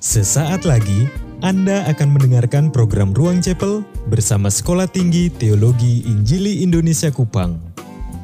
[0.00, 1.12] Sesaat lagi
[1.44, 7.60] Anda akan mendengarkan program Ruang Chapel bersama Sekolah Tinggi Teologi Injili Indonesia Kupang.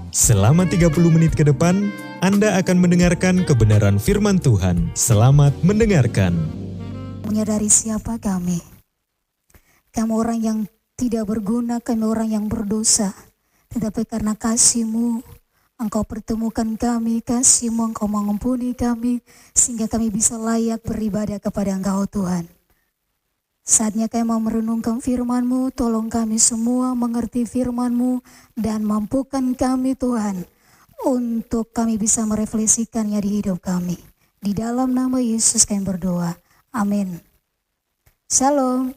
[0.08, 1.92] Selama 30 menit ke depan,
[2.24, 4.88] Anda akan mendengarkan kebenaran firman Tuhan.
[4.96, 6.32] Selamat mendengarkan.
[7.28, 8.56] menyadari siapa kami.
[9.92, 10.58] Kami orang yang
[10.96, 13.12] tidak berguna, kami orang yang berdosa.
[13.68, 15.20] Tetapi karena kasih-Mu,
[15.76, 19.20] Engkau pertemukan kami, kasih-Mu Engkau mengampuni kami,
[19.52, 22.48] sehingga kami bisa layak beribadah kepada Engkau Tuhan.
[23.60, 28.24] Saatnya kami mau merenungkan firman-Mu, tolong kami semua mengerti firman-Mu,
[28.56, 30.48] dan mampukan kami Tuhan,
[31.04, 34.00] untuk kami bisa merefleksikannya di hidup kami.
[34.40, 36.40] Di dalam nama Yesus kami berdoa.
[36.72, 37.20] Amin.
[38.32, 38.96] Shalom.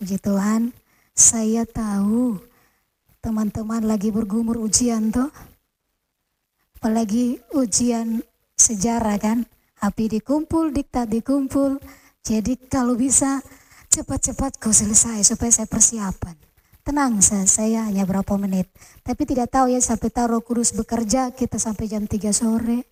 [0.00, 0.72] Puji Tuhan,
[1.12, 2.51] saya tahu
[3.22, 5.30] teman-teman lagi bergumur ujian toh.
[6.82, 8.20] Apalagi ujian
[8.58, 9.46] sejarah kan.
[9.78, 11.78] HP dikumpul, diktat dikumpul.
[12.22, 13.42] Jadi kalau bisa
[13.90, 16.34] cepat-cepat kau selesai supaya saya persiapan.
[16.82, 18.66] Tenang saya, saya hanya berapa menit.
[19.06, 22.82] Tapi tidak tahu ya sampai taruh kudus bekerja kita sampai jam 3 sore.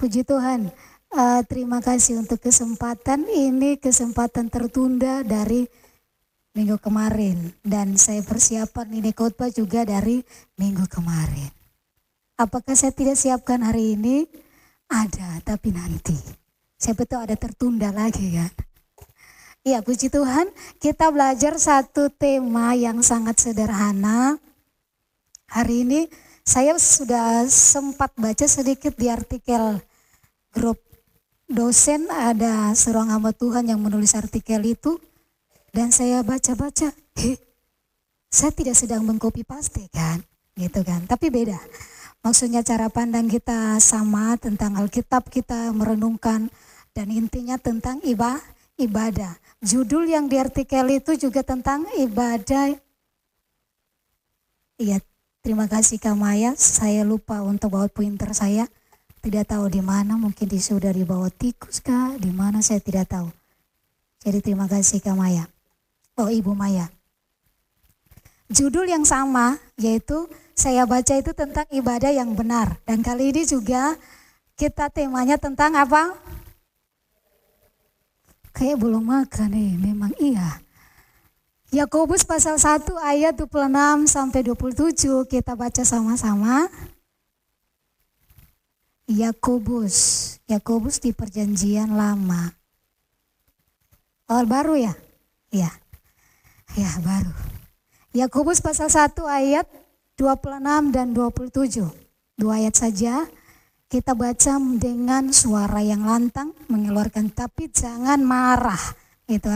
[0.00, 0.72] Puji Tuhan,
[1.12, 5.68] uh, terima kasih untuk kesempatan ini, kesempatan tertunda dari
[6.52, 7.52] minggu kemarin.
[7.60, 10.20] Dan saya persiapan ini khotbah juga dari
[10.56, 11.50] minggu kemarin.
[12.40, 14.24] Apakah saya tidak siapkan hari ini?
[14.88, 16.16] Ada, tapi nanti.
[16.76, 18.52] Saya betul ada tertunda lagi kan.
[19.62, 20.50] Iya puji Tuhan,
[20.82, 24.34] kita belajar satu tema yang sangat sederhana.
[25.46, 26.00] Hari ini
[26.42, 29.78] saya sudah sempat baca sedikit di artikel
[30.50, 30.82] grup
[31.46, 34.98] dosen ada seorang hamba Tuhan yang menulis artikel itu
[35.72, 37.40] dan saya baca-baca, heh,
[38.28, 40.20] saya tidak sedang mengcopy paste kan,
[40.52, 41.56] gitu kan, tapi beda.
[42.22, 46.52] Maksudnya cara pandang kita sama tentang Alkitab kita merenungkan
[46.94, 48.38] dan intinya tentang ibadah.
[48.80, 49.36] ibadah.
[49.62, 52.74] Judul yang di artikel itu juga tentang ibadah.
[54.80, 54.98] Iya,
[55.42, 56.54] terima kasih Kak Maya.
[56.58, 58.66] Saya lupa untuk bawa pointer saya.
[59.22, 62.18] Tidak tahu di mana, mungkin di sudah dibawa tikus kah?
[62.18, 63.30] Di mana saya tidak tahu.
[64.22, 65.46] Jadi terima kasih Kak Maya.
[66.20, 66.92] Oh Ibu Maya.
[68.52, 72.76] Judul yang sama yaitu saya baca itu tentang ibadah yang benar.
[72.84, 73.96] Dan kali ini juga
[74.60, 76.12] kita temanya tentang apa?
[78.52, 80.60] Kayak belum makan nih, memang iya.
[81.72, 86.68] Yakobus pasal 1 ayat 26 sampai 27 kita baca sama-sama.
[89.08, 92.52] Yakobus, Yakobus di perjanjian lama.
[94.28, 94.94] Awal baru ya?
[95.48, 95.81] Ya.
[96.72, 97.32] Ya, baru.
[98.12, 99.68] Yakobus pasal 1 ayat
[100.20, 101.88] 26 dan 27.
[102.36, 103.28] Dua ayat saja
[103.92, 108.80] kita baca dengan suara yang lantang mengeluarkan tapi jangan marah
[109.28, 109.52] gitu.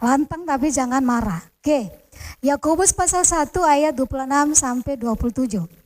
[0.00, 1.40] Lantang tapi jangan marah.
[1.60, 1.88] Oke.
[2.44, 5.80] Yakobus pasal 1 ayat 26 sampai 27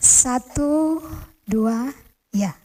[0.00, 0.96] satu
[1.44, 1.92] dua
[2.32, 2.56] ya.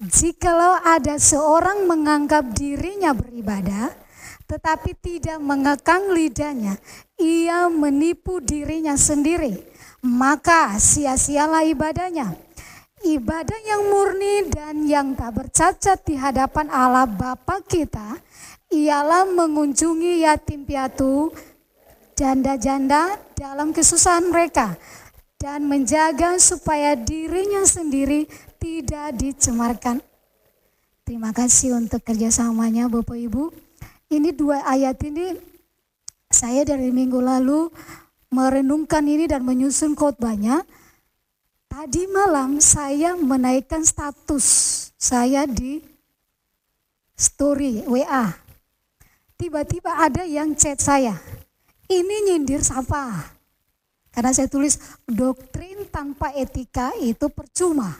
[0.00, 3.92] Jikalau ada seorang menganggap dirinya beribadah
[4.50, 6.74] tetapi tidak mengekang lidahnya
[7.14, 9.54] ia menipu dirinya sendiri
[10.02, 12.50] maka sia-sialah ibadahnya
[13.00, 18.20] Ibadah yang murni dan yang tak bercacat di hadapan Allah Bapa kita
[18.68, 21.32] ialah mengunjungi yatim piatu,
[22.12, 24.76] janda-janda dalam kesusahan mereka
[25.40, 28.28] dan menjaga supaya dirinya sendiri
[28.60, 30.04] tidak dicemarkan.
[31.08, 33.69] Terima kasih untuk kerjasamanya Bapak Ibu.
[34.10, 35.38] Ini dua ayat ini
[36.26, 37.70] saya dari minggu lalu
[38.34, 40.66] merenungkan ini dan menyusun khotbahnya.
[41.70, 44.46] Tadi malam saya menaikkan status
[44.98, 45.78] saya di
[47.14, 48.34] story WA.
[49.38, 51.14] Tiba-tiba ada yang chat saya.
[51.86, 53.14] Ini nyindir siapa?
[54.10, 54.74] Karena saya tulis
[55.06, 57.94] doktrin tanpa etika itu percuma.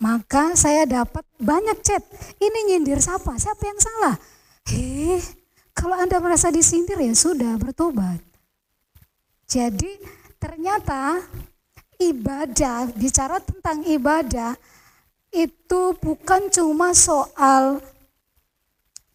[0.00, 2.00] Maka saya dapat banyak chat.
[2.40, 3.36] Ini nyindir siapa?
[3.36, 4.16] Siapa yang salah?
[4.72, 5.20] Heh,
[5.80, 8.20] kalau Anda merasa disindir ya sudah bertobat.
[9.48, 9.96] Jadi
[10.36, 11.24] ternyata
[11.96, 14.60] ibadah, bicara tentang ibadah
[15.32, 17.80] itu bukan cuma soal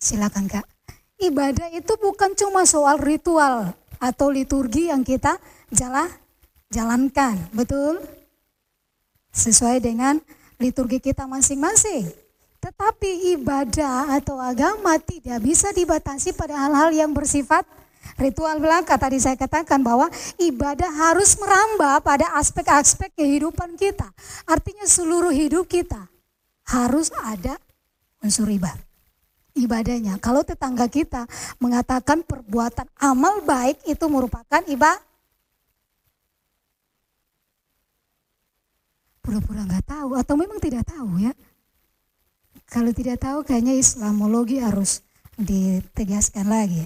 [0.02, 0.66] silakan Kak.
[1.22, 3.72] Ibadah itu bukan cuma soal ritual
[4.02, 5.38] atau liturgi yang kita
[5.70, 6.10] jalan
[6.74, 8.02] jalankan, betul?
[9.32, 10.18] Sesuai dengan
[10.58, 12.25] liturgi kita masing-masing.
[12.66, 17.62] Tetapi ibadah atau agama tidak bisa dibatasi pada hal-hal yang bersifat
[18.16, 20.08] Ritual belaka tadi saya katakan bahwa
[20.40, 24.08] ibadah harus merambah pada aspek-aspek kehidupan kita.
[24.48, 26.00] Artinya seluruh hidup kita
[26.70, 27.60] harus ada
[28.24, 28.86] unsur ibadah.
[29.56, 30.20] Ibadahnya.
[30.24, 31.28] Kalau tetangga kita
[31.60, 35.00] mengatakan perbuatan amal baik itu merupakan ibadah,
[39.24, 41.32] pura-pura nggak tahu atau memang tidak tahu ya.
[42.76, 45.00] Kalau tidak tahu kayaknya Islamologi harus
[45.40, 46.84] ditegaskan lagi.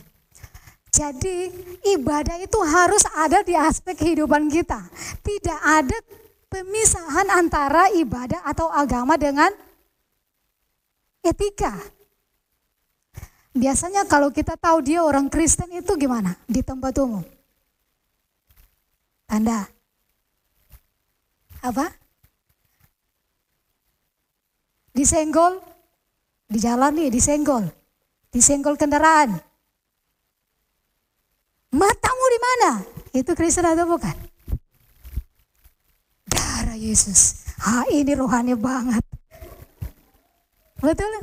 [0.94, 1.50] Jadi
[1.98, 4.86] ibadah itu harus ada di aspek kehidupan kita.
[5.26, 5.98] Tidak ada
[6.46, 9.50] pemisahan antara ibadah atau agama dengan
[11.26, 11.74] etika.
[13.58, 17.26] Biasanya kalau kita tahu dia orang Kristen itu gimana di tempat umum?
[19.26, 19.66] Tanda.
[21.66, 21.90] Apa?
[24.94, 25.79] Disenggol
[26.50, 27.70] di jalan nih, disenggol.
[28.34, 29.38] Disenggol kendaraan.
[31.70, 32.72] Matamu di mana?
[33.14, 34.18] Itu Kristen atau bukan?
[36.26, 37.46] Darah Yesus.
[37.62, 39.06] Ha, ini rohani banget.
[40.82, 41.14] Betul?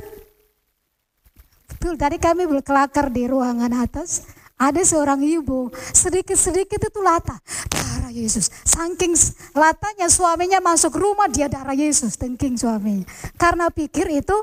[1.67, 4.23] Betul, tadi kami berkelakar di ruangan atas.
[4.57, 7.37] Ada seorang ibu, sedikit-sedikit itu lata.
[7.69, 8.49] Darah Yesus.
[8.65, 9.13] Saking
[9.53, 12.17] latanya suaminya masuk rumah, dia darah Yesus.
[12.17, 13.05] Tengking suaminya.
[13.37, 14.33] Karena pikir itu,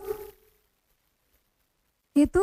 [2.15, 2.43] itu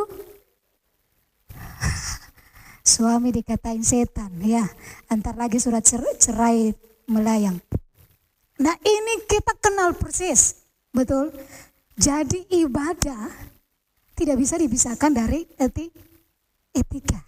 [2.94, 4.35] suami dikatain setan.
[4.44, 4.68] Ya,
[5.07, 6.75] antar lagi surat cerai
[7.07, 7.59] melayang.
[8.62, 10.62] Nah ini kita kenal persis.
[10.91, 11.33] Betul?
[11.97, 13.31] Jadi ibadah
[14.13, 15.89] tidak bisa dipisahkan dari eti,
[16.75, 17.19] etika.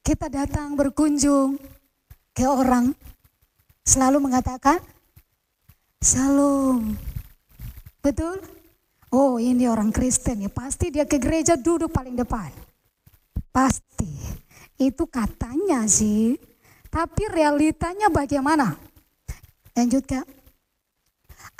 [0.00, 1.58] Kita datang berkunjung
[2.30, 2.94] ke orang
[3.82, 4.78] selalu mengatakan
[5.98, 6.94] salam.
[8.00, 8.59] Betul?
[9.10, 12.50] Oh ini orang Kristen ya pasti dia ke gereja duduk paling depan.
[13.50, 14.14] Pasti.
[14.78, 16.38] Itu katanya sih.
[16.86, 18.78] Tapi realitanya bagaimana?
[19.74, 20.26] Lanjut kak.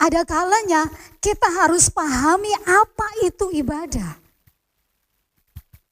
[0.01, 0.89] Ada kalanya
[1.21, 4.17] kita harus pahami apa itu ibadah.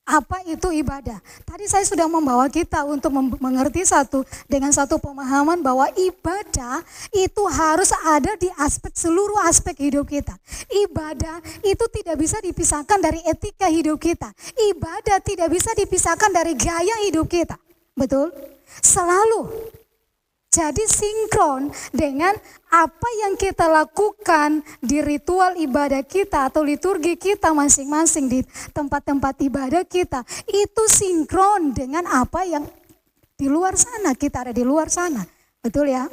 [0.09, 1.21] Apa itu ibadah?
[1.45, 6.81] Tadi saya sudah membawa kita untuk mengerti satu dengan satu pemahaman bahwa ibadah
[7.13, 10.33] itu harus ada di aspek seluruh aspek hidup kita.
[10.89, 14.33] Ibadah itu tidak bisa dipisahkan dari etika hidup kita.
[14.73, 17.61] Ibadah tidak bisa dipisahkan dari gaya hidup kita.
[17.93, 18.33] Betul?
[18.81, 19.45] Selalu
[20.59, 22.35] jadi sinkron dengan
[22.67, 28.41] apa yang kita lakukan di ritual ibadah kita atau liturgi kita masing-masing di
[28.75, 30.27] tempat-tempat ibadah kita.
[30.51, 32.67] Itu sinkron dengan apa yang
[33.39, 35.23] di luar sana, kita ada di luar sana.
[35.63, 36.11] Betul ya?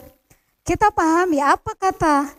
[0.61, 2.29] Kita pahami apa kata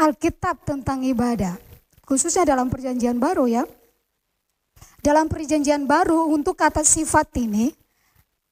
[0.00, 1.60] Alkitab tentang ibadah.
[2.08, 3.68] Khususnya dalam perjanjian baru ya.
[5.04, 7.79] Dalam perjanjian baru untuk kata sifat ini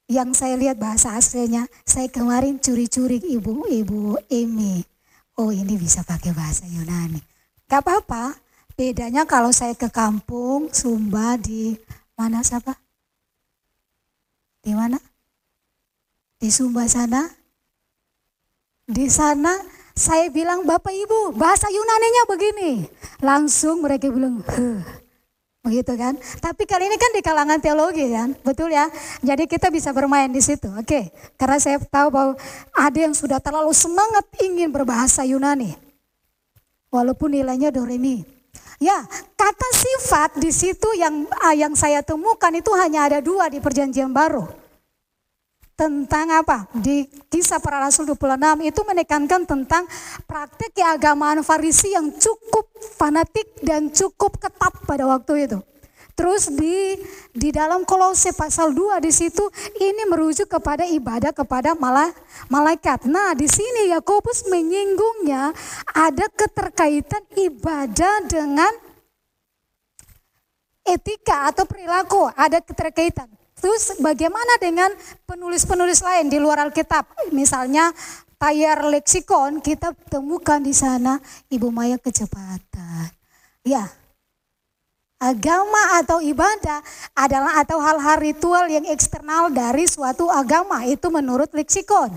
[0.09, 4.81] yang saya lihat bahasa aslinya, saya kemarin curi-curi ibu-ibu Emi.
[5.37, 7.21] Oh ini bisa pakai bahasa Yunani.
[7.69, 8.33] Gak apa-apa,
[8.73, 11.77] bedanya kalau saya ke kampung Sumba di
[12.17, 12.73] mana siapa?
[14.65, 14.97] Di mana?
[16.41, 17.29] Di Sumba sana.
[18.89, 19.53] Di sana
[19.93, 22.71] saya bilang Bapak Ibu bahasa Yunaninya begini.
[23.21, 25.08] Langsung mereka bilang, Heh
[25.59, 26.15] Begitu kan?
[26.39, 28.87] Tapi kali ini kan di kalangan teologi kan, betul ya?
[29.19, 31.11] Jadi kita bisa bermain di situ, oke?
[31.35, 32.33] Karena saya tahu bahwa
[32.71, 35.75] ada yang sudah terlalu semangat ingin berbahasa Yunani,
[36.87, 38.23] walaupun nilainya doremi.
[38.79, 39.03] Ya,
[39.35, 44.15] kata sifat di situ yang ah, yang saya temukan itu hanya ada dua di Perjanjian
[44.15, 44.58] Baru
[45.79, 46.67] tentang apa?
[46.75, 49.87] Di kisah para rasul 26 itu menekankan tentang
[50.27, 52.67] praktek keagamaan Farisi yang cukup
[52.99, 55.59] fanatik dan cukup ketat pada waktu itu.
[56.19, 56.99] Terus di
[57.31, 59.47] di dalam Kolose pasal 2 di situ
[59.79, 62.11] ini merujuk kepada ibadah kepada malah
[62.51, 63.07] malaikat.
[63.07, 65.55] Nah, di sini Yakobus menyinggungnya
[65.95, 68.73] ada keterkaitan ibadah dengan
[70.83, 73.38] etika atau perilaku, ada keterkaitan.
[73.59, 74.91] Terus bagaimana dengan
[75.27, 77.31] penulis-penulis lain di luar Alkitab?
[77.35, 77.91] Misalnya
[78.39, 81.19] Tayar Leksikon kita temukan di sana
[81.51, 83.11] Ibu Maya kecepatan.
[83.67, 83.91] Ya,
[85.19, 86.79] agama atau ibadah
[87.11, 92.15] adalah atau hal-hal ritual yang eksternal dari suatu agama itu menurut leksikon.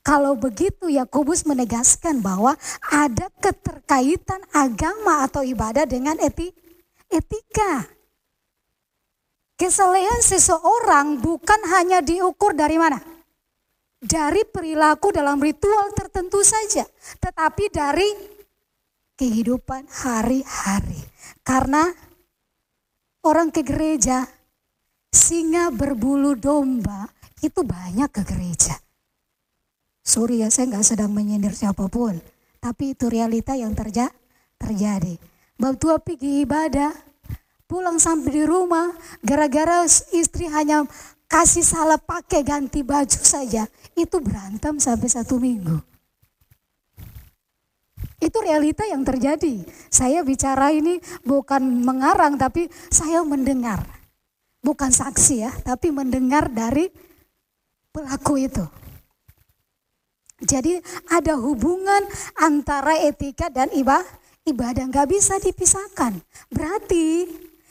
[0.00, 2.56] Kalau begitu Yakobus menegaskan bahwa
[2.88, 6.54] ada keterkaitan agama atau ibadah dengan eti,
[7.10, 7.84] etika.
[9.60, 12.96] Kesalehan seseorang bukan hanya diukur dari mana?
[14.00, 16.88] Dari perilaku dalam ritual tertentu saja,
[17.20, 18.08] tetapi dari
[19.20, 21.04] kehidupan hari-hari.
[21.44, 21.92] Karena
[23.20, 24.24] orang ke gereja,
[25.12, 27.04] singa berbulu domba,
[27.44, 28.80] itu banyak ke gereja.
[30.00, 32.16] Sorry ya, saya nggak sedang menyindir siapa pun.
[32.64, 34.08] Tapi itu realita yang terja
[34.56, 35.20] terjadi.
[35.60, 37.09] Bab tua pergi ibadah,
[37.70, 38.90] pulang sampai di rumah,
[39.22, 40.82] gara-gara istri hanya
[41.30, 45.78] kasih salah pakai ganti baju saja, itu berantem sampai satu minggu.
[48.18, 49.62] Itu realita yang terjadi.
[49.86, 53.86] Saya bicara ini bukan mengarang, tapi saya mendengar.
[54.60, 56.90] Bukan saksi ya, tapi mendengar dari
[57.94, 58.66] pelaku itu.
[60.42, 60.76] Jadi
[61.08, 62.02] ada hubungan
[62.36, 66.18] antara etika dan ibadah ibadah nggak bisa dipisahkan.
[66.48, 67.28] Berarti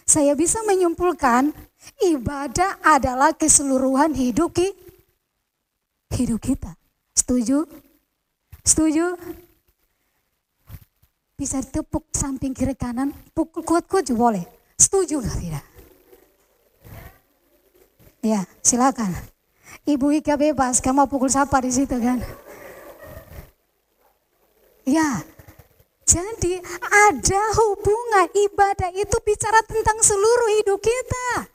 [0.10, 1.54] saya bisa menyimpulkan
[2.01, 4.58] ibadah adalah keseluruhan hidup
[6.18, 6.74] hidup kita.
[7.13, 7.70] Setuju?
[8.66, 9.13] Setuju?
[11.38, 14.46] Bisa tepuk samping kiri kanan, pukul kuat-kuat juga boleh.
[14.75, 15.66] Setuju nggak tidak?
[18.25, 19.13] Ya, silakan.
[19.88, 22.20] Ibu Ika bebas, kamu pukul siapa di situ kan?
[24.84, 25.24] Ya,
[26.10, 26.58] jadi
[26.89, 31.46] ada hubungan ibadah itu bicara tentang seluruh hidup kita.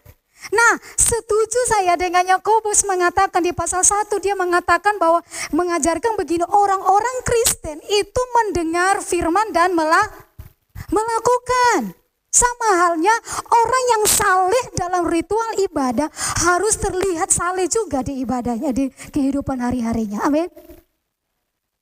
[0.55, 7.17] Nah, setuju saya dengan Yakobus mengatakan di pasal 1 dia mengatakan bahwa mengajarkan begini orang-orang
[7.25, 11.97] Kristen itu mendengar firman dan melakukan.
[12.35, 13.15] Sama halnya
[13.47, 16.11] orang yang saleh dalam ritual ibadah
[16.43, 20.27] harus terlihat saleh juga di ibadahnya di kehidupan hari-harinya.
[20.27, 20.51] Amin.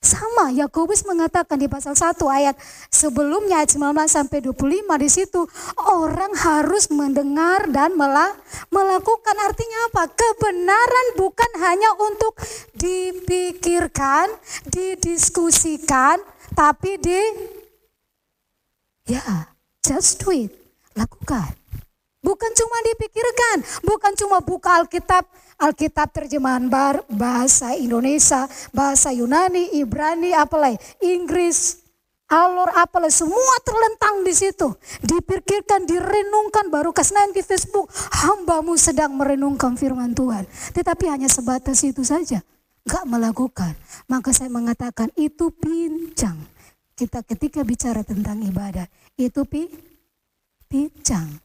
[0.02, 2.58] Sama Yakobus mengatakan di pasal 1 ayat
[2.90, 5.46] sebelumnya ayat 19 sampai 25 di situ
[5.78, 7.94] orang harus mendengar dan
[8.74, 10.10] melakukan artinya apa?
[10.10, 12.34] Kebenaran bukan hanya untuk
[12.74, 14.26] dipikirkan,
[14.66, 16.18] didiskusikan,
[16.58, 17.22] tapi di
[19.06, 19.54] ya
[19.86, 20.50] just do it,
[20.98, 21.54] lakukan.
[22.22, 23.56] Bukan cuma dipikirkan,
[23.86, 25.26] bukan cuma buka Alkitab,
[25.60, 31.82] Alkitab terjemahan bar, bahasa Indonesia, bahasa Yunani, Ibrani, apalagi Inggris,
[32.28, 34.72] alur apalah semua terlentang di situ.
[35.04, 40.48] Dipikirkan, direnungkan baru kasih di Facebook, hambamu sedang merenungkan firman Tuhan.
[40.72, 42.40] Tetapi hanya sebatas itu saja,
[42.88, 43.76] gak melakukan.
[44.08, 46.38] Maka saya mengatakan itu pincang.
[46.92, 49.68] Kita ketika bicara tentang ibadah, itu pi,
[50.68, 51.40] pincang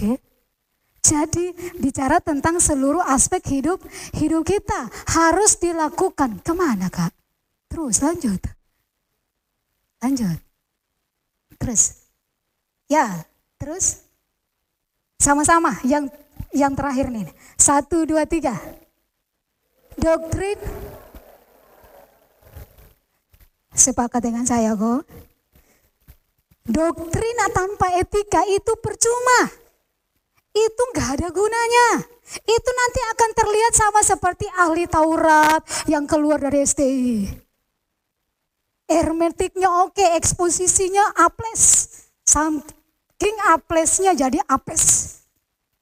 [0.00, 0.29] Oke.
[1.00, 3.80] Jadi bicara tentang seluruh aspek hidup
[4.20, 6.44] hidup kita harus dilakukan.
[6.44, 7.16] Ke mana kak?
[7.72, 8.40] Terus lanjut.
[10.04, 10.38] Lanjut.
[11.56, 12.04] Terus.
[12.88, 13.24] Ya,
[13.56, 14.04] terus.
[15.20, 16.08] Sama-sama yang
[16.52, 17.28] yang terakhir nih.
[17.56, 18.56] Satu, dua, tiga.
[19.96, 20.56] Doktrin.
[23.72, 25.04] Sepakat dengan saya kok.
[26.68, 29.59] Doktrin tanpa etika itu percuma
[30.50, 31.88] itu nggak ada gunanya.
[32.30, 37.26] Itu nanti akan terlihat sama seperti ahli Taurat yang keluar dari STI.
[38.90, 41.62] Hermetiknya oke, eksposisinya aples.
[42.26, 45.18] Saking aplesnya jadi apes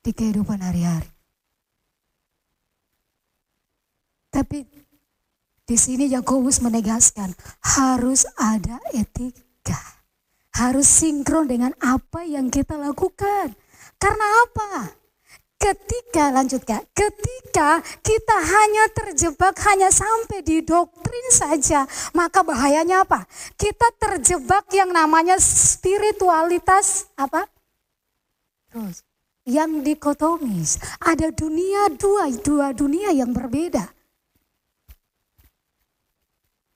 [0.04, 1.08] di kehidupan hari-hari.
[4.28, 4.64] Tapi
[5.68, 7.32] di sini Yakobus menegaskan
[7.76, 9.76] harus ada etika.
[10.56, 13.52] Harus sinkron dengan apa yang kita lakukan.
[13.98, 14.94] Karena apa?
[15.58, 21.82] Ketika lanjut kak, ketika kita hanya terjebak hanya sampai di doktrin saja,
[22.14, 23.26] maka bahayanya apa?
[23.58, 27.50] Kita terjebak yang namanya spiritualitas apa?
[28.70, 29.02] Terus
[29.48, 33.82] yang dikotomis, ada dunia dua, dua dunia yang berbeda.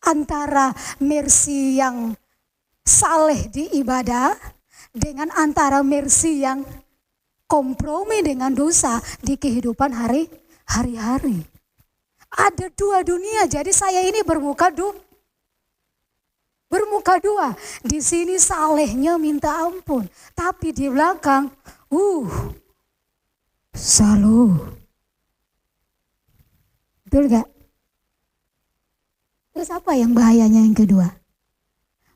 [0.02, 2.18] Antara mercy yang
[2.82, 4.34] saleh di ibadah
[4.90, 6.66] dengan antara mercy yang
[7.52, 10.25] kompromi dengan dosa di kehidupan hari
[10.64, 11.44] hari-hari.
[12.32, 14.88] Ada dua dunia, jadi saya ini bermuka du,
[16.73, 17.52] bermuka dua.
[17.85, 21.52] Di sini salehnya minta ampun, tapi di belakang,
[21.92, 22.25] uh,
[23.76, 24.56] selalu.
[27.04, 27.49] Betul gak?
[29.52, 31.12] Terus apa yang bahayanya yang kedua?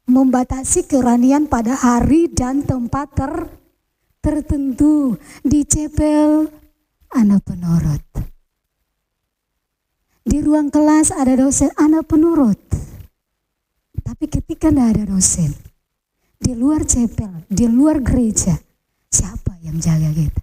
[0.08, 3.65] Membatasi keranian pada hari dan tempat ter
[4.26, 5.14] tertentu
[5.46, 6.50] dicepel
[7.14, 8.02] anak penurut.
[10.26, 12.58] Di ruang kelas ada dosen anak penurut.
[14.02, 15.54] Tapi ketika tidak ada dosen,
[16.42, 18.58] di luar cepel, di luar gereja,
[19.06, 20.42] siapa yang jaga kita?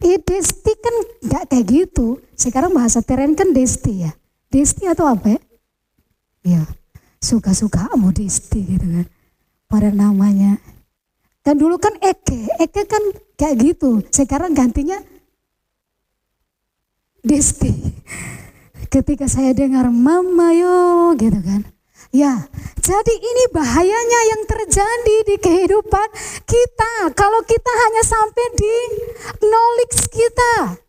[0.00, 0.96] Eh, desti kan
[1.28, 2.24] gak kayak gitu.
[2.32, 4.12] Sekarang bahasa teren kan desti ya.
[4.48, 5.40] Desti atau apa ya?
[6.46, 6.62] Ya,
[7.20, 9.06] suka-suka mau desti gitu kan.
[9.66, 10.60] Pada namanya
[11.46, 12.98] dan dulu kan Eke, Eke kan
[13.38, 14.02] kayak gitu.
[14.10, 14.98] Sekarang gantinya
[17.22, 17.70] Desti.
[18.90, 21.62] Ketika saya dengar mama yo gitu kan.
[22.14, 22.50] Ya,
[22.82, 26.08] jadi ini bahayanya yang terjadi di kehidupan
[26.46, 27.14] kita.
[27.14, 28.74] Kalau kita hanya sampai di
[29.42, 30.85] knowledge kita.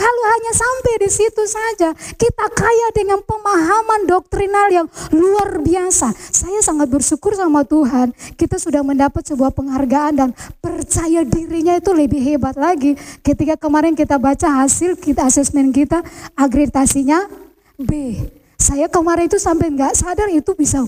[0.00, 6.16] Kalau hanya sampai di situ saja, kita kaya dengan pemahaman doktrinal yang luar biasa.
[6.16, 10.30] Saya sangat bersyukur sama Tuhan, kita sudah mendapat sebuah penghargaan dan
[10.64, 12.96] percaya dirinya itu lebih hebat lagi.
[13.20, 16.00] Ketika kemarin kita baca hasil kita asesmen kita,
[16.32, 17.28] agreditasinya
[17.76, 18.16] B.
[18.56, 20.80] Saya kemarin itu sampai nggak sadar itu bisa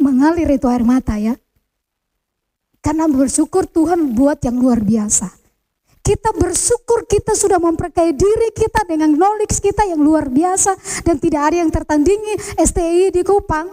[0.00, 1.36] mengalir itu air mata ya.
[2.80, 5.45] Karena bersyukur Tuhan buat yang luar biasa.
[6.06, 11.50] Kita bersyukur kita sudah memperkaya diri kita dengan knowledge kita yang luar biasa dan tidak
[11.50, 13.66] ada yang tertandingi STI di Kupang.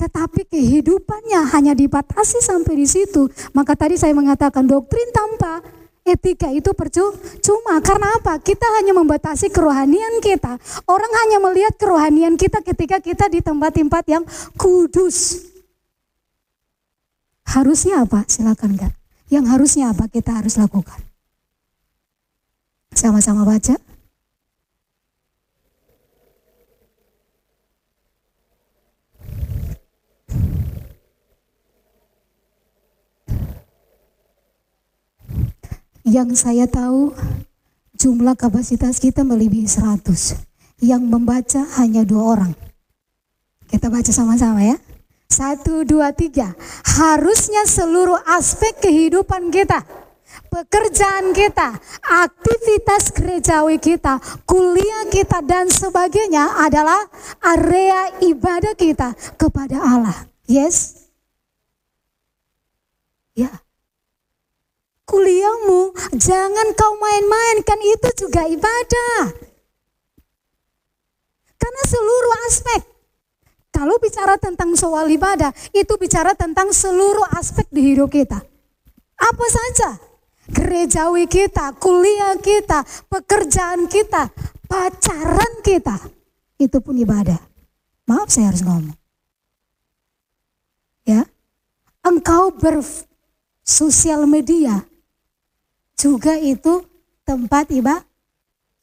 [0.00, 3.28] Tetapi kehidupannya hanya dibatasi sampai di situ.
[3.52, 5.60] Maka tadi saya mengatakan doktrin tanpa
[6.00, 7.76] etika itu percuma.
[7.84, 8.40] Karena apa?
[8.40, 10.56] Kita hanya membatasi kerohanian kita.
[10.88, 14.24] Orang hanya melihat kerohanian kita ketika kita di tempat-tempat yang
[14.56, 15.44] kudus.
[17.44, 18.24] Harusnya apa?
[18.32, 18.96] Silakan kak.
[19.28, 21.03] Yang harusnya apa kita harus lakukan?
[22.94, 23.74] Sama-sama baca.
[36.04, 37.10] Yang saya tahu
[37.98, 40.38] jumlah kapasitas kita melebihi 100.
[40.78, 42.52] Yang membaca hanya dua orang.
[43.66, 44.78] Kita baca sama-sama ya.
[45.26, 46.54] Satu, dua, tiga.
[46.86, 50.03] Harusnya seluruh aspek kehidupan kita
[50.52, 57.00] pekerjaan kita, aktivitas gerejawi kita, kuliah kita dan sebagainya adalah
[57.42, 60.16] area ibadah kita kepada Allah.
[60.46, 61.08] Yes?
[63.34, 63.50] Ya.
[65.04, 69.36] Kuliahmu jangan kau main-main kan itu juga ibadah.
[71.60, 72.94] Karena seluruh aspek
[73.74, 78.38] kalau bicara tentang soal ibadah, itu bicara tentang seluruh aspek di hidup kita.
[79.18, 79.98] Apa saja
[80.48, 84.28] gerejawi kita, kuliah kita, pekerjaan kita,
[84.68, 85.96] pacaran kita,
[86.60, 87.40] itu pun ibadah.
[88.04, 88.96] Maaf saya harus ngomong.
[91.04, 91.24] Ya,
[92.04, 94.84] engkau bersosial media
[95.96, 96.84] juga itu
[97.24, 98.04] tempat ibadah.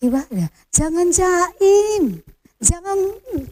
[0.02, 0.50] Ibadah.
[0.74, 2.26] Jangan jaim.
[2.62, 2.98] Jangan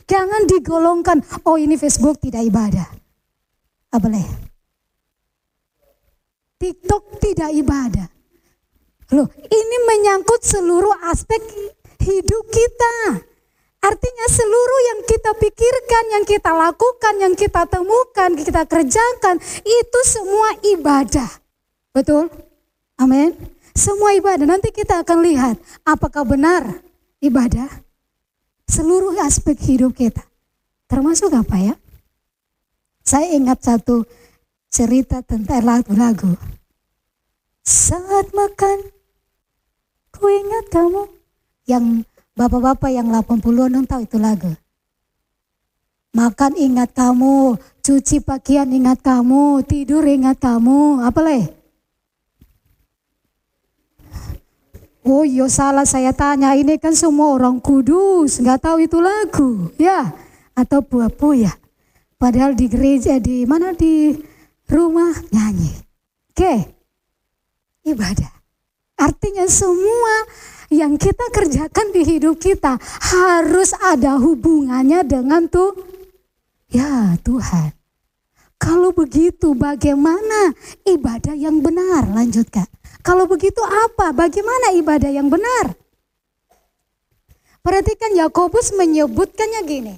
[0.06, 2.90] jangan digolongkan oh ini Facebook tidak ibadah.
[3.90, 4.49] Apa boleh?
[6.60, 8.08] TikTok tidak ibadah.
[9.16, 11.42] Loh, ini menyangkut seluruh aspek
[12.04, 13.26] hidup kita.
[13.80, 20.52] Artinya seluruh yang kita pikirkan, yang kita lakukan, yang kita temukan, kita kerjakan, itu semua
[20.68, 21.32] ibadah.
[21.96, 22.28] Betul?
[23.00, 23.34] Amin.
[23.72, 24.44] Semua ibadah.
[24.44, 25.56] Nanti kita akan lihat
[25.88, 26.84] apakah benar
[27.24, 27.72] ibadah
[28.68, 30.22] seluruh aspek hidup kita.
[30.92, 31.74] Termasuk apa ya?
[33.02, 34.04] Saya ingat satu
[34.70, 36.38] cerita tentang lagu-lagu.
[37.66, 38.78] Saat makan,
[40.14, 41.04] ku ingat kamu.
[41.70, 44.54] Yang bapak-bapak yang 80-an tahu itu lagu.
[46.10, 51.46] Makan ingat kamu, cuci pakaian ingat kamu, tidur ingat kamu, apa leh?
[55.06, 59.70] Oh yo iya, salah saya tanya, ini kan semua orang kudus, nggak tahu itu lagu,
[59.78, 60.10] ya?
[60.58, 61.54] Atau buah ya?
[62.18, 64.12] Padahal di gereja, di mana di
[64.70, 65.74] rumah nyanyi.
[66.32, 66.72] Oke,
[67.84, 68.32] ibadah.
[69.00, 70.30] Artinya semua
[70.70, 75.74] yang kita kerjakan di hidup kita harus ada hubungannya dengan tuh
[76.70, 77.74] ya Tuhan.
[78.60, 80.52] Kalau begitu bagaimana
[80.84, 82.12] ibadah yang benar?
[82.12, 82.68] Lanjut Kak.
[83.00, 84.12] Kalau begitu apa?
[84.12, 85.80] Bagaimana ibadah yang benar?
[87.64, 89.96] Perhatikan Yakobus menyebutkannya gini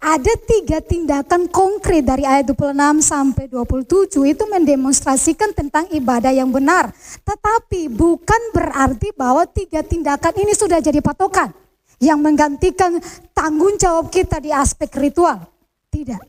[0.00, 6.88] ada tiga tindakan konkret dari ayat 26 sampai 27 itu mendemonstrasikan tentang ibadah yang benar.
[7.26, 11.52] Tetapi bukan berarti bahwa tiga tindakan ini sudah jadi patokan
[12.00, 12.96] yang menggantikan
[13.36, 15.44] tanggung jawab kita di aspek ritual.
[15.92, 16.22] Tidak.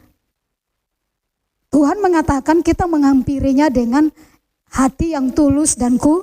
[1.72, 4.12] Tuhan mengatakan kita menghampirinya dengan
[4.70, 6.22] hati yang tulus dan ku,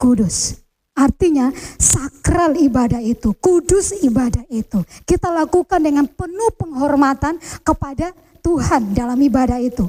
[0.00, 0.61] kudus.
[0.92, 1.48] Artinya
[1.80, 4.84] sakral ibadah itu, kudus ibadah itu.
[5.08, 8.12] Kita lakukan dengan penuh penghormatan kepada
[8.44, 9.88] Tuhan dalam ibadah itu.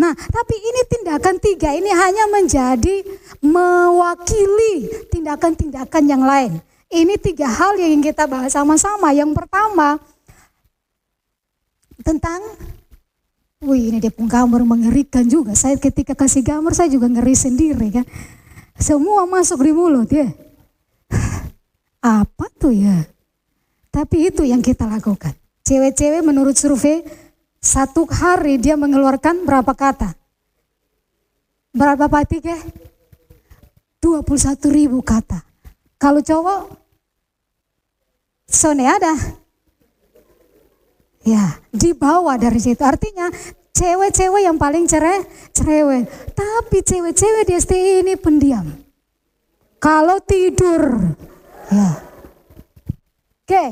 [0.00, 3.04] Nah, tapi ini tindakan tiga ini hanya menjadi
[3.44, 6.56] mewakili tindakan-tindakan yang lain.
[6.88, 9.12] Ini tiga hal yang kita bahas sama-sama.
[9.12, 10.00] Yang pertama,
[12.00, 12.40] tentang
[13.60, 15.52] Wih ini dia pun gambar mengerikan juga.
[15.52, 18.08] Saya ketika kasih gambar saya juga ngeri sendiri kan.
[18.80, 20.32] Semua masuk di mulut ya.
[22.00, 23.04] Apa tuh ya?
[23.92, 25.36] Tapi itu yang kita lakukan.
[25.68, 27.04] Cewek-cewek menurut survei
[27.60, 30.16] satu hari dia mengeluarkan berapa kata?
[31.76, 32.56] Berapa Pak Tike?
[34.00, 34.24] 21
[34.72, 35.44] ribu kata.
[36.00, 36.80] Kalau cowok,
[38.50, 39.14] Sone ada.
[41.22, 42.82] Ya, di bawah dari situ.
[42.82, 43.30] Artinya
[43.74, 46.06] cewek-cewek yang paling cerai, cerewet.
[46.34, 48.66] Tapi cewek-cewek di STI ini pendiam.
[49.80, 51.16] Kalau tidur,
[51.72, 51.88] ya.
[53.50, 53.66] Oke,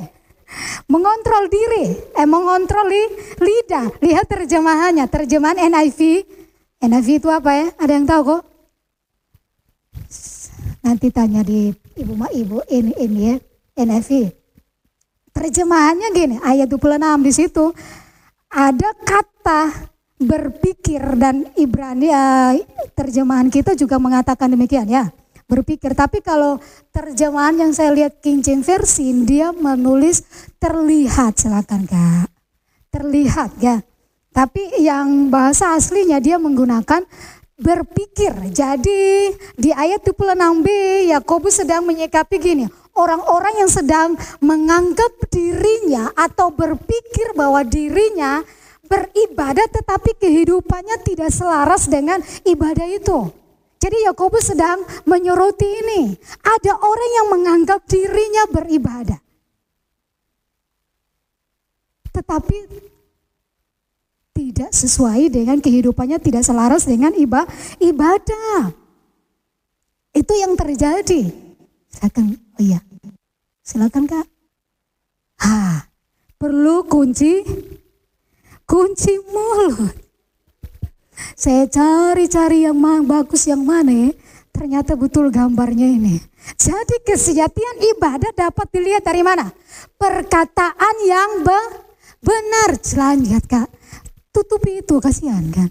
[0.91, 3.03] mengontrol diri, eh mengontrol li,
[3.39, 3.93] lidah.
[4.03, 6.27] Lihat terjemahannya, terjemahan NIV.
[6.83, 7.67] NIV itu apa ya?
[7.79, 8.43] Ada yang tahu kok?
[10.83, 11.69] Nanti tanya di
[12.01, 13.37] ibu mak ibu ini ini ya
[13.85, 14.33] NIV.
[15.37, 17.71] Terjemahannya gini, ayat 26 di situ
[18.49, 19.38] ada kata
[20.19, 22.59] berpikir dan Ibrani uh,
[22.99, 25.09] terjemahan kita juga mengatakan demikian ya.
[25.49, 26.61] Berpikir tapi kalau
[26.93, 30.21] terjemahan yang saya lihat King James versi dia menulis
[30.61, 32.29] terlihat silakan kak.
[32.93, 33.81] Terlihat ya.
[34.29, 37.01] Tapi yang bahasa aslinya dia menggunakan
[37.59, 38.53] berpikir.
[38.55, 40.69] Jadi di ayat 26b
[41.17, 48.47] Yakobus sedang menyikapi gini, orang-orang yang sedang menganggap dirinya atau berpikir bahwa dirinya
[48.89, 53.31] beribadah tetapi kehidupannya tidak selaras dengan ibadah itu.
[53.79, 56.03] Jadi Yakobus sedang menyoroti ini.
[56.43, 59.21] Ada orang yang menganggap dirinya beribadah.
[62.11, 62.57] Tetapi
[64.35, 68.75] tidak sesuai dengan kehidupannya, tidak selaras dengan ibadah.
[70.11, 71.31] Itu yang terjadi.
[71.87, 72.83] Silakan, oh iya.
[73.63, 74.27] Silakan kak.
[75.39, 75.87] Ha,
[76.35, 77.47] perlu kunci,
[78.69, 79.97] kunci mulut.
[81.35, 82.77] Saya cari-cari yang
[83.09, 84.11] bagus yang mana ya.
[84.53, 86.21] Ternyata betul gambarnya ini.
[86.59, 89.49] Jadi kesejatian ibadah dapat dilihat dari mana?
[89.97, 91.61] Perkataan yang be
[92.23, 92.77] benar.
[93.19, 93.69] Lihat kak
[94.35, 95.71] tutupi itu kasihan kan.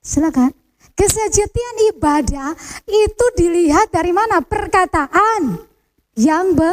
[0.00, 0.52] Silakan.
[0.98, 2.58] Kesejatian ibadah
[2.90, 4.42] itu dilihat dari mana?
[4.42, 5.62] Perkataan
[6.18, 6.72] yang be,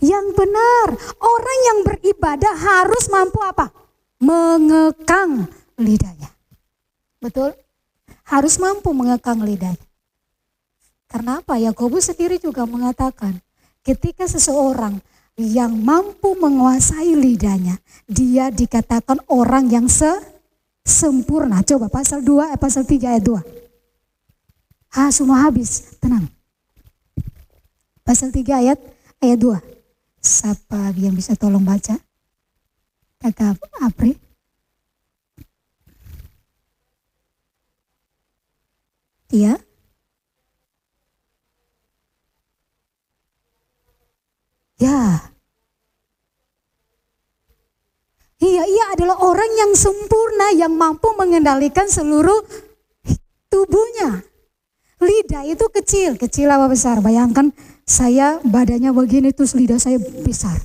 [0.00, 0.96] yang benar.
[1.20, 3.85] Orang yang beribadah harus mampu apa?
[4.16, 6.32] Mengekang lidahnya.
[7.20, 7.52] Betul?
[8.26, 9.86] Harus mampu mengekang lidahnya.
[11.06, 11.56] Karena apa?
[11.56, 13.38] Yakobus sendiri juga mengatakan,
[13.86, 14.98] ketika seseorang
[15.36, 20.08] yang mampu menguasai lidahnya, dia dikatakan orang yang se
[20.86, 21.60] sempurna.
[21.66, 24.96] Coba pasal 2 eh, pasal 3 ayat 2.
[24.96, 26.24] Ah, semua habis, tenang.
[28.06, 28.78] Pasal 3 ayat
[29.20, 29.58] ayat 2.
[30.22, 32.05] Siapa yang bisa tolong baca?
[33.32, 34.14] Kakak Apri.
[39.32, 39.58] Iya.
[44.76, 45.32] Ya.
[48.36, 52.44] Iya, ia adalah orang yang sempurna yang mampu mengendalikan seluruh
[53.48, 54.20] tubuhnya.
[55.00, 57.00] Lidah itu kecil, kecil apa besar?
[57.00, 57.52] Bayangkan
[57.88, 60.60] saya badannya begini terus lidah saya besar.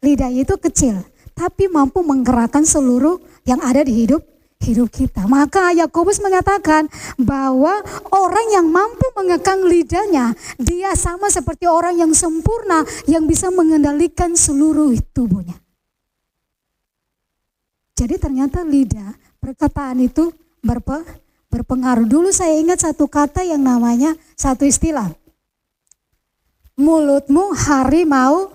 [0.00, 1.04] Lidah itu kecil,
[1.38, 4.26] tapi mampu menggerakkan seluruh yang ada di hidup
[4.58, 5.22] hidup kita.
[5.30, 7.78] Maka Yakobus mengatakan bahwa
[8.10, 14.98] orang yang mampu mengekang lidahnya, dia sama seperti orang yang sempurna yang bisa mengendalikan seluruh
[15.14, 15.54] tubuhnya.
[17.94, 20.30] Jadi ternyata lidah, perkataan itu
[20.62, 21.02] berpe,
[21.50, 22.06] berpengaruh.
[22.06, 25.10] Dulu saya ingat satu kata yang namanya satu istilah.
[26.78, 28.54] Mulutmu harimau,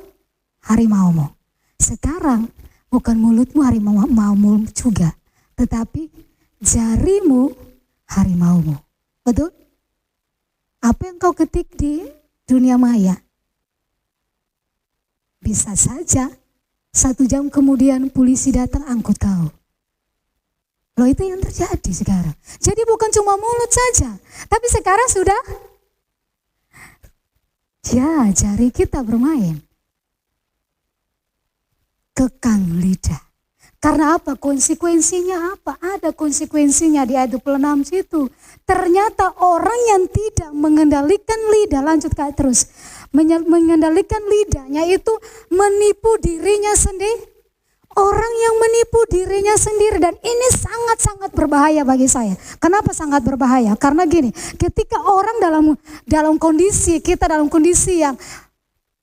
[0.63, 1.27] harimaumu.
[1.75, 2.47] Sekarang
[2.93, 4.37] bukan mulutmu harimau mau
[4.69, 5.17] juga
[5.57, 6.13] tetapi
[6.61, 7.49] jarimu
[8.05, 8.77] harimaumu.
[9.25, 9.49] Betul?
[10.83, 12.05] Apa yang kau ketik di
[12.45, 13.17] dunia maya?
[15.41, 16.29] Bisa saja
[16.93, 19.49] satu jam kemudian polisi datang angkut kau.
[20.93, 22.37] Loh itu yang terjadi sekarang.
[22.61, 24.13] Jadi bukan cuma mulut saja.
[24.45, 25.41] Tapi sekarang sudah
[27.89, 29.72] ya jari kita bermain.
[32.13, 33.33] Kekang lidah.
[33.83, 34.39] Karena apa?
[34.39, 35.75] Konsekuensinya apa?
[35.75, 38.31] Ada konsekuensinya di ayat 26 situ.
[38.63, 42.71] Ternyata orang yang tidak mengendalikan lidah, lanjut kak terus.
[43.11, 45.11] Mengendalikan lidahnya itu
[45.51, 47.33] menipu dirinya sendiri.
[47.93, 52.33] Orang yang menipu dirinya sendiri dan ini sangat-sangat berbahaya bagi saya.
[52.57, 53.77] Kenapa sangat berbahaya?
[53.77, 58.17] Karena gini, ketika orang dalam dalam kondisi kita dalam kondisi yang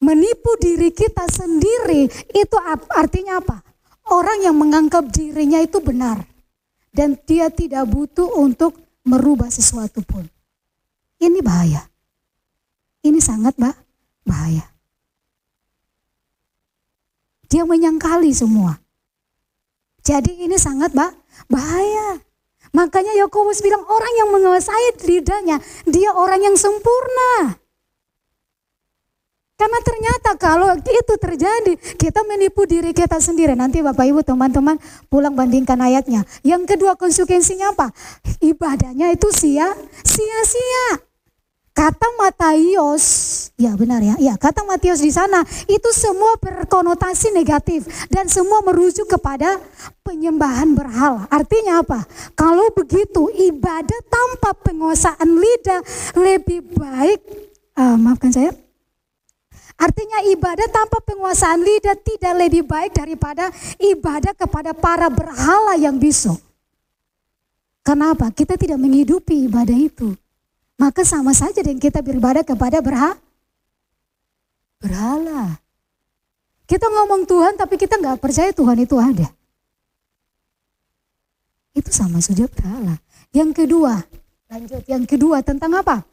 [0.00, 2.56] menipu diri kita sendiri, itu
[2.90, 3.62] artinya apa?
[4.10, 6.26] Orang yang menganggap dirinya itu benar
[6.90, 8.74] dan dia tidak butuh untuk
[9.06, 10.26] merubah sesuatu pun.
[11.20, 11.86] Ini bahaya.
[13.00, 13.76] Ini sangat bah
[14.26, 14.66] bahaya.
[17.46, 18.76] Dia menyangkali semua.
[20.00, 21.12] Jadi ini sangat bah
[21.46, 22.20] bahaya.
[22.70, 25.58] Makanya Yakobus bilang orang yang menguasai lidahnya,
[25.88, 27.58] dia orang yang sempurna.
[29.60, 33.52] Karena ternyata kalau itu terjadi, kita menipu diri kita sendiri.
[33.52, 34.80] Nanti Bapak Ibu teman-teman
[35.12, 36.24] pulang bandingkan ayatnya.
[36.40, 37.92] Yang kedua konsekuensinya apa?
[38.40, 39.68] Ibadahnya itu sia,
[40.00, 41.04] sia-sia.
[41.76, 43.04] Kata Matius,
[43.60, 49.06] ya benar ya, ya kata Matius di sana itu semua berkonotasi negatif dan semua merujuk
[49.08, 49.60] kepada
[50.04, 51.24] penyembahan berhala.
[51.30, 52.04] Artinya apa?
[52.32, 55.80] Kalau begitu ibadah tanpa penguasaan lidah
[56.18, 57.20] lebih baik,
[57.78, 58.50] uh, maafkan saya,
[59.80, 63.48] Artinya ibadah tanpa penguasaan lidah tidak lebih baik daripada
[63.80, 66.36] ibadah kepada para berhala yang bisu.
[67.80, 68.28] Kenapa?
[68.28, 70.12] Kita tidak menghidupi ibadah itu.
[70.76, 73.16] Maka sama saja dengan kita beribadah kepada berhala.
[74.84, 75.56] Berhala.
[76.68, 79.32] Kita ngomong Tuhan tapi kita nggak percaya Tuhan itu ada.
[81.72, 83.00] Itu sama saja berhala.
[83.32, 84.04] Yang kedua,
[84.52, 84.84] lanjut.
[84.84, 86.04] Yang kedua tentang apa?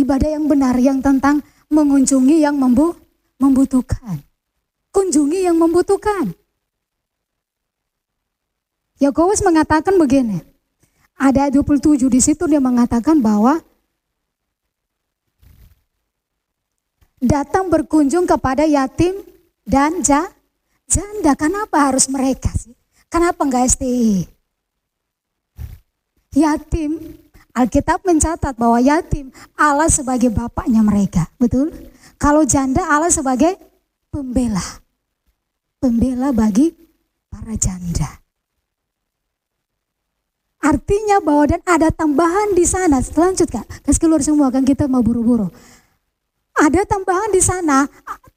[0.00, 2.96] Ibadah yang benar yang tentang mengunjungi yang membu
[3.40, 4.20] membutuhkan.
[4.90, 6.34] Kunjungi yang membutuhkan.
[9.00, 10.44] Yakobus mengatakan begini.
[11.16, 13.60] Ada 27 di situ dia mengatakan bahwa
[17.20, 19.20] datang berkunjung kepada yatim
[19.64, 20.28] dan ja,
[20.88, 21.32] janda.
[21.36, 22.76] Kenapa harus mereka sih?
[23.08, 24.28] Kenapa enggak STI?
[26.36, 31.26] Yatim Alkitab mencatat bahwa yatim Allah sebagai bapaknya mereka.
[31.36, 31.74] Betul?
[32.20, 33.58] Kalau janda Allah sebagai
[34.12, 34.62] pembela.
[35.82, 36.70] Pembela bagi
[37.32, 38.20] para janda.
[40.60, 43.00] Artinya bahwa dan ada tambahan di sana.
[43.00, 45.48] Lanjut kak, kasih keluar semua kan kita mau buru-buru.
[46.52, 47.88] Ada tambahan di sana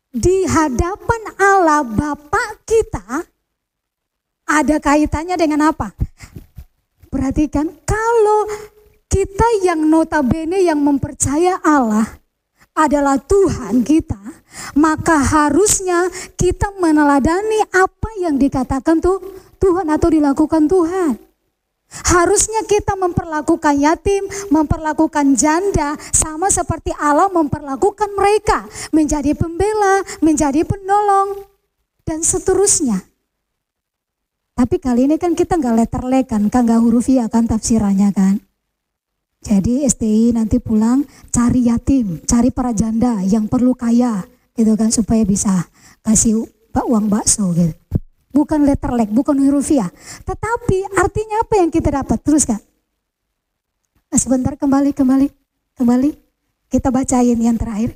[0.08, 3.28] di hadapan Allah Bapak kita
[4.48, 5.92] ada kaitannya dengan apa?
[7.12, 8.48] Perhatikan kalau
[9.14, 12.18] kita yang notabene yang mempercaya Allah
[12.74, 14.18] adalah Tuhan kita,
[14.74, 19.22] maka harusnya kita meneladani apa yang dikatakan tuh
[19.62, 21.14] Tuhan atau dilakukan Tuhan.
[21.94, 31.46] Harusnya kita memperlakukan yatim, memperlakukan janda sama seperti Allah memperlakukan mereka menjadi pembela, menjadi penolong
[32.02, 32.98] dan seterusnya.
[34.58, 38.42] Tapi kali ini kan kita nggak letterlekan, kan nggak hurufiah kan tafsirannya kan.
[39.44, 44.24] Jadi STI nanti pulang cari yatim, cari para janda yang perlu kaya
[44.56, 45.68] gitu kan supaya bisa
[46.00, 47.76] kasih uang bakso gitu.
[48.34, 49.92] Bukan letterlek, bukan hurufiah.
[50.26, 52.18] Tetapi artinya apa yang kita dapat?
[52.24, 52.58] Terus kak.
[54.10, 55.28] Nah, sebentar kembali, kembali,
[55.78, 56.10] kembali.
[56.72, 57.94] Kita bacain yang terakhir.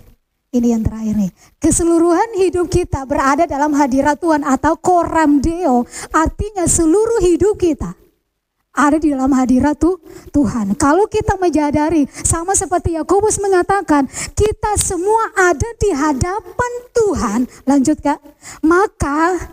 [0.53, 1.31] Ini yang terakhir nih.
[1.57, 5.89] Keseluruhan hidup kita berada dalam hadirat Tuhan atau koram deo.
[6.13, 7.97] Artinya seluruh hidup kita
[8.77, 9.97] ada di dalam hadirat tuh
[10.29, 10.77] Tuhan.
[10.77, 14.05] Kalau kita menyadari sama seperti Yakobus mengatakan,
[14.37, 17.39] kita semua ada di hadapan Tuhan.
[17.65, 18.21] Lanjut Kak.
[18.61, 19.49] Maka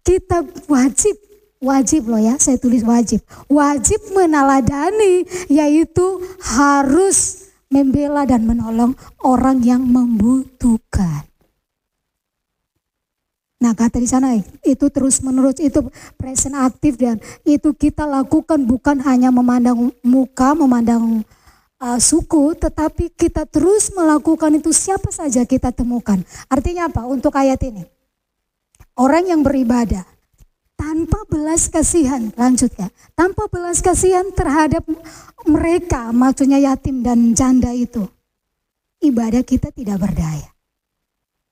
[0.00, 0.40] kita
[0.72, 1.26] wajib
[1.60, 3.20] wajib loh ya, saya tulis wajib.
[3.52, 11.28] Wajib menaladani yaitu harus membela dan menolong orang yang membutuhkan.
[13.56, 15.80] Nah kata di sana itu terus menerus itu
[16.20, 21.24] present aktif dan itu kita lakukan bukan hanya memandang muka, memandang
[21.80, 26.20] uh, suku, tetapi kita terus melakukan itu siapa saja kita temukan.
[26.52, 27.08] Artinya apa?
[27.08, 27.84] Untuk ayat ini,
[28.96, 30.04] orang yang beribadah
[30.76, 34.84] tanpa belas kasihan, lanjut ya, tanpa belas kasihan terhadap
[35.48, 38.04] mereka, maksudnya yatim dan janda itu,
[39.00, 40.52] ibadah kita tidak berdaya.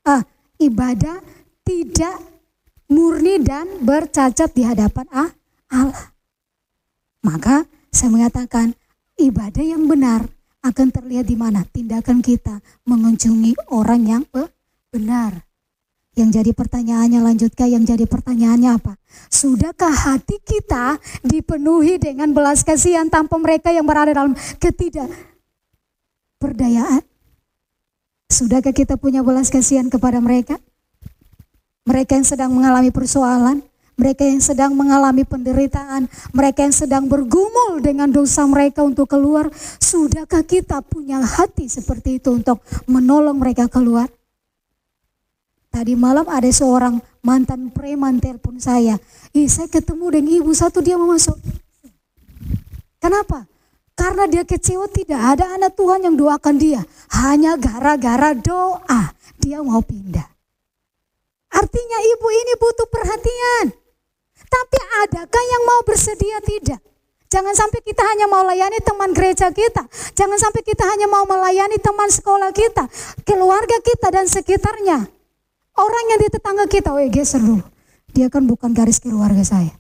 [0.05, 0.21] Ah,
[0.61, 1.25] ibadah
[1.65, 2.21] tidak
[2.93, 5.09] murni dan bercacat di hadapan
[5.73, 6.13] Allah.
[7.25, 8.77] Maka saya mengatakan
[9.17, 10.29] ibadah yang benar
[10.61, 14.25] akan terlihat di mana tindakan kita mengunjungi orang yang
[14.93, 15.45] benar.
[16.15, 18.95] Yang jadi pertanyaannya lanjutkah yang jadi pertanyaannya apa?
[19.35, 27.03] Sudahkah hati kita dipenuhi dengan belas kasihan tanpa mereka yang berada dalam ketidakberdayaan?
[28.31, 30.55] Sudahkah kita punya belas kasihan kepada mereka?
[31.85, 33.61] Mereka yang sedang mengalami persoalan,
[33.95, 39.53] mereka yang sedang mengalami penderitaan, mereka yang sedang bergumul dengan dosa mereka untuk keluar.
[39.79, 44.11] Sudahkah kita punya hati seperti itu untuk menolong mereka keluar?
[45.71, 48.99] Tadi malam ada seorang mantan preman telepon saya.
[49.35, 51.37] Ih, saya ketemu dengan ibu satu dia mau masuk.
[52.99, 53.47] Kenapa?
[53.95, 56.83] Karena dia kecewa tidak ada anak Tuhan yang doakan dia.
[57.15, 60.34] Hanya gara-gara doa dia mau pindah.
[61.55, 63.67] Artinya ibu ini butuh perhatian.
[64.35, 66.83] Tapi adakah yang mau bersedia tidak?
[67.31, 69.83] Jangan sampai kita hanya mau layani teman gereja kita.
[70.15, 72.87] Jangan sampai kita hanya mau melayani teman sekolah kita.
[73.27, 75.03] Keluarga kita dan sekitarnya.
[75.75, 77.67] Orang yang di tetangga kita, oh geser dulu.
[78.15, 79.75] Dia kan bukan garis keluarga saya.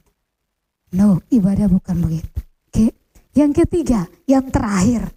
[0.90, 2.26] No, ibadah bukan begitu.
[2.70, 2.90] Oke.
[3.38, 5.14] Yang ketiga, yang terakhir.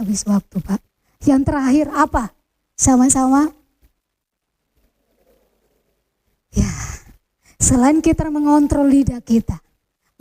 [0.00, 0.80] Habis waktu Pak.
[1.28, 2.32] Yang terakhir apa?
[2.76, 3.52] Sama-sama.
[6.54, 6.70] Ya,
[7.58, 9.58] selain kita mengontrol lidah kita,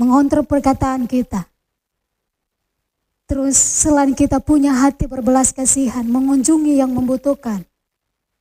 [0.02, 1.46] mengontrol perkataan kita,
[3.30, 7.62] terus selain kita punya hati berbelas kasihan, mengunjungi yang membutuhkan,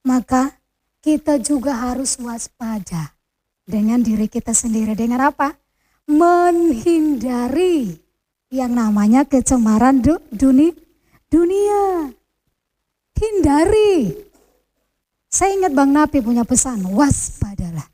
[0.01, 0.57] maka
[1.03, 3.13] kita juga harus waspada
[3.69, 4.95] dengan diri kita sendiri.
[4.95, 5.59] Dengan apa?
[6.07, 7.99] Menghindari
[8.53, 10.73] yang namanya kecemaran dunia.
[11.31, 12.13] dunia.
[13.23, 14.32] Hindari.
[15.33, 17.89] Saya ingat Bang Napi punya pesan, waspadalah.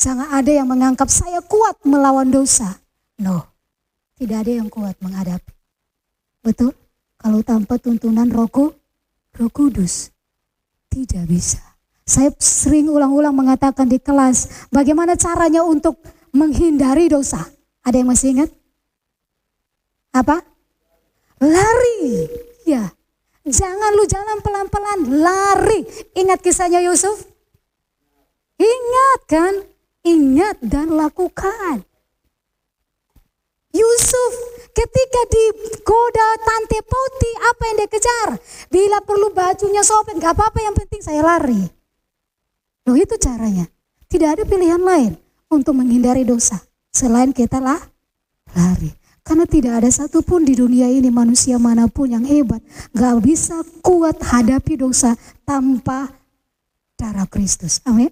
[0.00, 2.80] Jangan ada yang menganggap saya kuat melawan dosa.
[3.20, 3.44] No,
[4.16, 5.52] tidak ada yang kuat menghadapi.
[6.40, 6.72] Betul?
[7.20, 8.72] Kalau tanpa tuntunan roku,
[9.36, 10.08] roh kudus,
[10.88, 11.60] tidak bisa.
[12.08, 16.00] Saya sering ulang-ulang mengatakan di kelas, bagaimana caranya untuk
[16.32, 17.44] menghindari dosa.
[17.84, 18.50] Ada yang masih ingat?
[20.16, 20.40] Apa?
[21.44, 22.24] Lari.
[22.64, 22.88] Ya,
[23.50, 25.82] Jangan lu jalan pelan-pelan, lari.
[26.14, 27.26] Ingat kisahnya Yusuf?
[28.56, 29.54] Ingat kan?
[30.06, 31.82] Ingat dan lakukan.
[33.70, 34.32] Yusuf
[34.74, 38.28] ketika digoda tante Poti apa yang dia kejar?
[38.66, 41.62] Bila perlu bajunya sobek gak apa-apa yang penting saya lari.
[42.86, 43.70] Loh itu caranya.
[44.10, 45.14] Tidak ada pilihan lain
[45.46, 46.58] untuk menghindari dosa.
[46.90, 47.78] Selain kita lah
[48.58, 48.99] lari.
[49.30, 52.58] Karena tidak ada satupun di dunia ini manusia mana pun yang hebat.
[52.90, 55.14] Gak bisa kuat hadapi dosa
[55.46, 56.10] tanpa
[56.98, 57.78] darah Kristus.
[57.86, 58.10] Amin.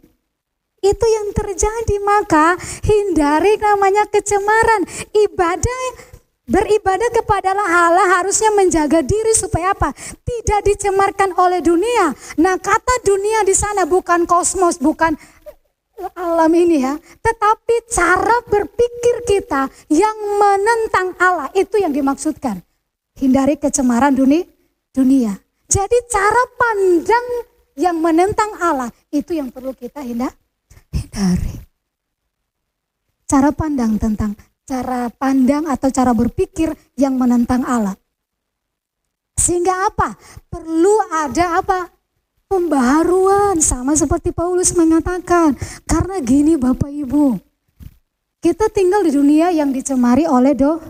[0.78, 2.54] Itu yang terjadi maka
[2.87, 4.87] hindari namanya kecemaran.
[5.11, 5.83] Ibadah
[6.46, 9.90] beribadah kepada Allah harusnya menjaga diri supaya apa?
[10.22, 12.14] Tidak dicemarkan oleh dunia.
[12.38, 15.18] Nah kata dunia di sana bukan kosmos, bukan
[16.14, 16.94] alam ini ya.
[16.98, 22.62] Tetapi cara berpikir kita yang menentang Allah itu yang dimaksudkan.
[23.18, 24.46] Hindari kecemaran dunia.
[24.94, 25.34] dunia.
[25.68, 27.26] Jadi cara pandang
[27.78, 31.54] yang menentang Allah itu yang perlu kita hindari.
[33.28, 34.32] Cara pandang tentang
[34.68, 37.96] cara pandang atau cara berpikir yang menentang Allah.
[39.38, 40.18] Sehingga apa?
[40.50, 41.97] Perlu ada apa?
[42.48, 45.54] Pembaharuan sama seperti Paulus mengatakan.
[45.84, 47.37] Karena gini Bapak Ibu,
[48.40, 50.80] kita tinggal di dunia yang dicemari oleh do,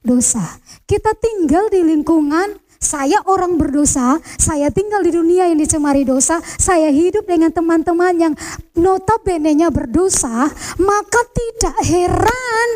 [0.00, 0.42] dosa.
[0.88, 6.92] Kita tinggal di lingkungan saya orang berdosa, saya tinggal di dunia yang dicemari dosa, saya
[6.92, 8.34] hidup dengan teman-teman yang
[8.76, 12.68] notabene-nya berdosa, maka tidak heran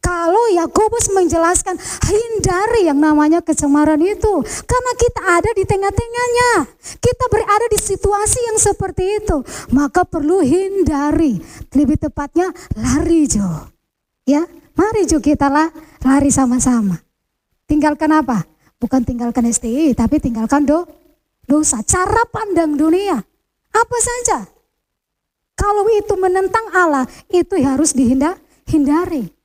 [0.00, 1.76] kalau Yakobus menjelaskan
[2.08, 4.40] hindari yang namanya kecemaran itu.
[4.64, 6.52] Karena kita ada di tengah-tengahnya.
[6.98, 9.44] Kita berada di situasi yang seperti itu.
[9.76, 11.38] Maka perlu hindari.
[11.76, 12.48] Lebih tepatnya
[12.80, 13.68] lari Jo.
[14.24, 15.68] Ya, mari Jo kita lah
[16.00, 16.96] lari sama-sama.
[17.68, 18.48] Tinggalkan apa?
[18.80, 20.88] Bukan tinggalkan STI, tapi tinggalkan do,
[21.44, 21.84] dosa.
[21.84, 23.20] Cara pandang dunia.
[23.70, 24.48] Apa saja.
[25.52, 29.39] Kalau itu menentang Allah, itu harus dihindari.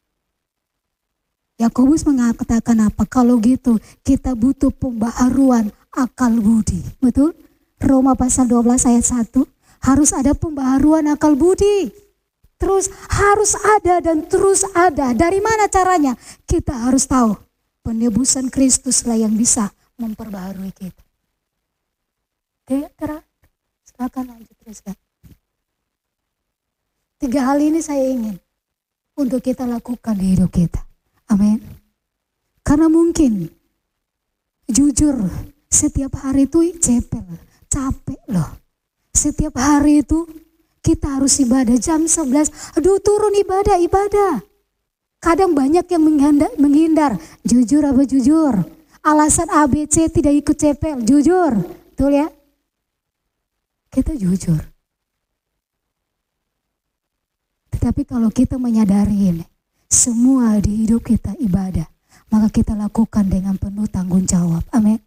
[1.56, 3.08] Yakobus mengatakan apa?
[3.08, 6.84] Kalau gitu kita butuh pembaharuan akal budi.
[7.00, 7.32] Betul?
[7.80, 9.40] Roma pasal 12 ayat 1.
[9.88, 11.92] Harus ada pembaharuan akal budi.
[12.60, 15.16] Terus harus ada dan terus ada.
[15.16, 16.16] Dari mana caranya?
[16.44, 17.36] Kita harus tahu.
[17.86, 19.70] Penebusan Kristuslah yang bisa
[20.02, 21.04] memperbaharui kita.
[22.66, 23.22] Oke, terang.
[23.86, 24.98] Silakan lanjut teruskan.
[27.22, 28.42] Tiga hal ini saya ingin
[29.16, 30.82] untuk kita lakukan di hidup kita.
[31.30, 31.60] Amin.
[32.66, 33.50] Karena mungkin
[34.70, 35.22] jujur
[35.70, 37.26] setiap hari itu cepel,
[37.70, 38.62] capek loh.
[39.16, 40.26] Setiap hari itu
[40.86, 42.78] kita harus ibadah jam 11.
[42.78, 44.44] Aduh turun ibadah, ibadah.
[45.18, 47.12] Kadang banyak yang menghindar, menghindar.
[47.42, 48.54] Jujur apa jujur?
[49.02, 51.58] Alasan ABC tidak ikut cepel, jujur.
[51.94, 52.30] Betul ya?
[53.90, 54.62] Kita jujur.
[57.74, 59.46] Tetapi kalau kita menyadari ini,
[59.96, 61.88] semua di hidup kita ibadah,
[62.28, 64.68] maka kita lakukan dengan penuh tanggung jawab.
[64.76, 65.00] Amin.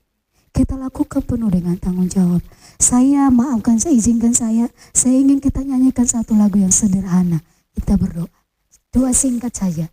[0.49, 2.41] Kita lakukan penuh dengan tanggung jawab.
[2.81, 7.45] Saya maafkan, saya izinkan saya, saya ingin kita nyanyikan satu lagu yang sederhana.
[7.77, 8.33] Kita berdoa.
[8.89, 9.93] Doa singkat saja.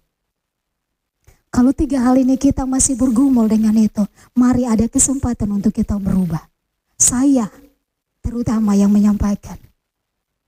[1.51, 4.03] Kalau tiga hal ini kita masih bergumul dengan itu,
[4.35, 6.47] mari ada kesempatan untuk kita berubah.
[6.95, 7.51] Saya
[8.23, 9.59] terutama yang menyampaikan.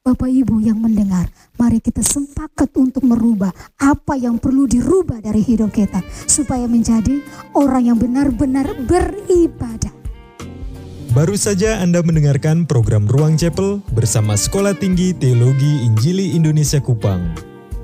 [0.08, 1.28] Bapak Ibu yang mendengar,
[1.60, 7.20] mari kita sepakat untuk merubah apa yang perlu dirubah dari hidup kita supaya menjadi
[7.52, 9.92] orang yang benar-benar beribadah.
[11.12, 17.36] Baru saja Anda mendengarkan program Ruang Chapel bersama Sekolah Tinggi Teologi Injili Indonesia Kupang.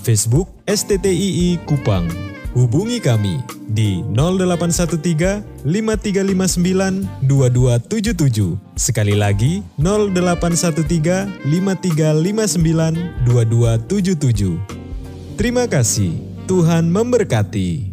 [0.00, 3.38] Facebook STTII Kupang Hubungi kami
[3.70, 8.58] di 0813 5359 2277.
[8.74, 15.38] Sekali lagi 0813 5359 2277.
[15.38, 16.10] Terima kasih.
[16.50, 17.89] Tuhan memberkati.